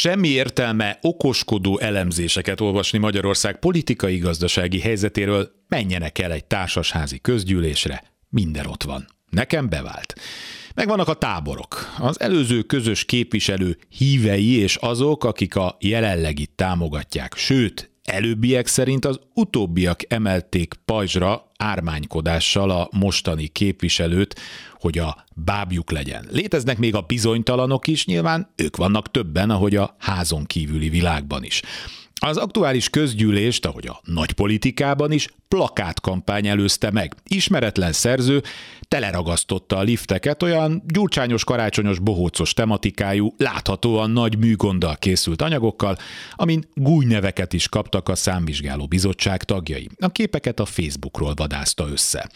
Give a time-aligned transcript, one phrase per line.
[0.00, 8.82] Semmi értelme okoskodó elemzéseket olvasni Magyarország politikai-gazdasági helyzetéről, menjenek el egy társasházi közgyűlésre, minden ott
[8.82, 9.08] van.
[9.30, 10.14] Nekem bevált.
[10.74, 11.94] Megvannak a táborok.
[11.98, 19.20] Az előző közös képviselő hívei és azok, akik a jelenlegit támogatják, sőt, előbbiek szerint az
[19.34, 24.40] utóbbiak emelték pajzsra ármánykodással a mostani képviselőt,
[24.74, 26.26] hogy a bábjuk legyen.
[26.30, 31.62] Léteznek még a bizonytalanok is, nyilván ők vannak többen, ahogy a házon kívüli világban is.
[32.22, 37.14] Az aktuális közgyűlést, ahogy a nagy politikában is, plakátkampány előzte meg.
[37.28, 38.42] Ismeretlen szerző
[38.88, 45.96] teleragasztotta a lifteket olyan gyurcsányos, karácsonyos, bohócos tematikájú, láthatóan nagy műgonddal készült anyagokkal,
[46.34, 49.88] amin gújneveket is kaptak a számvizsgáló bizottság tagjai.
[49.98, 52.30] A képeket a Facebookról vadázta össze.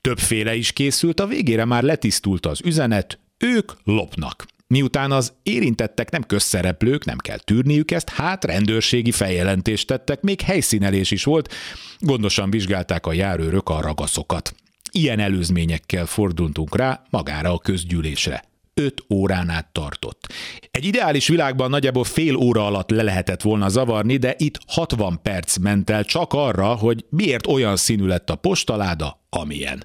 [0.00, 4.46] Többféle is készült, a végére már letisztult az üzenet, ők lopnak.
[4.74, 11.10] Miután az érintettek nem közszereplők, nem kell tűrniük ezt, hát rendőrségi feljelentést tettek, még helyszínelés
[11.10, 11.54] is volt,
[11.98, 14.54] gondosan vizsgálták a járőrök a ragaszokat.
[14.92, 18.44] Ilyen előzményekkel fordultunk rá magára a közgyűlésre.
[18.74, 20.32] 5 órán át tartott.
[20.70, 25.56] Egy ideális világban nagyjából fél óra alatt le lehetett volna zavarni, de itt 60 perc
[25.56, 29.82] ment el csak arra, hogy miért olyan színű lett a postaláda, amilyen.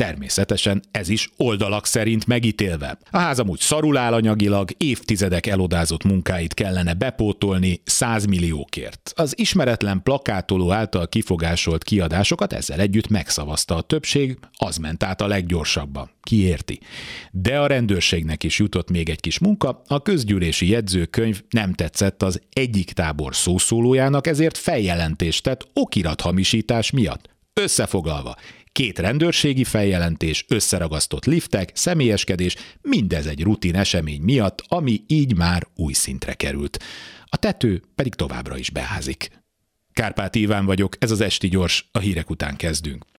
[0.00, 2.98] Természetesen ez is oldalak szerint megítélve.
[3.10, 9.12] A házam úgy szarul áll anyagilag, évtizedek elodázott munkáit kellene bepótolni 100 milliókért.
[9.14, 15.26] Az ismeretlen plakátoló által kifogásolt kiadásokat ezzel együtt megszavazta a többség, az ment át a
[15.26, 16.10] leggyorsabban.
[16.22, 16.80] Ki érti.
[17.30, 22.40] De a rendőrségnek is jutott még egy kis munka, a közgyűlési jegyzőkönyv nem tetszett az
[22.52, 27.28] egyik tábor szószólójának, ezért feljelentést tett okirathamisítás miatt.
[27.54, 28.36] Összefoglalva,
[28.72, 35.92] Két rendőrségi feljelentés, összeragasztott liftek, személyeskedés, mindez egy rutin esemény miatt, ami így már új
[35.92, 36.78] szintre került.
[37.24, 39.30] A tető pedig továbbra is beházik.
[39.92, 43.06] Kárpát Iván vagyok, ez az Esti Gyors, a hírek után kezdünk.